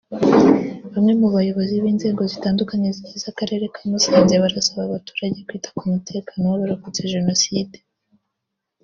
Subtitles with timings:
[0.93, 7.11] Bamwe mu bayobozi b’inzego zitandukanye zigize Akarere ka Musanze barasaba abaturage kwita ku mutekano w’abarokotse
[7.13, 7.77] Jenoside